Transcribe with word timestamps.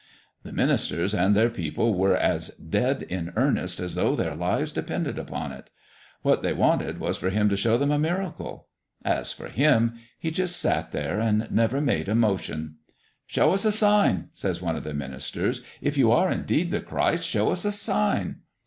"The 0.41 0.51
ministers 0.51 1.13
and 1.13 1.35
their 1.35 1.51
people 1.51 1.93
were 1.93 2.15
as 2.17 2.49
dead 2.55 3.03
in 3.03 3.31
earnest 3.35 3.79
as 3.79 3.93
though 3.93 4.15
their 4.15 4.33
lives 4.33 4.71
depended 4.71 5.19
upon 5.19 5.51
it. 5.51 5.69
What 6.23 6.41
they 6.41 6.53
wanted 6.53 6.99
was 6.99 7.17
for 7.19 7.29
Him 7.29 7.49
to 7.49 7.55
show 7.55 7.77
them 7.77 7.91
a 7.91 7.99
miracle. 7.99 8.65
As 9.05 9.31
for 9.31 9.47
Him, 9.49 9.99
He 10.17 10.31
just 10.31 10.57
sat 10.59 10.91
there 10.91 11.19
and 11.19 11.47
never 11.51 11.79
made 11.81 12.09
a 12.09 12.15
motion. 12.15 12.77
'Show 13.27 13.51
us 13.51 13.63
a 13.63 13.71
sign,' 13.71 14.29
says 14.33 14.59
one 14.59 14.75
of 14.75 14.83
the 14.85 14.95
ministers. 14.95 15.61
'If 15.81 15.99
you 15.99 16.11
are, 16.11 16.31
indeed, 16.31 16.71
the 16.71 16.81
Christ, 16.81 17.21
show 17.21 17.51
us 17.51 17.63
a 17.63 17.71
sign.' 17.71 18.37